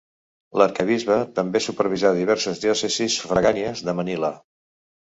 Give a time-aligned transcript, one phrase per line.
[0.61, 4.37] L'arquebisbe també supervisa diverses diòcesis sufragànies de Manila.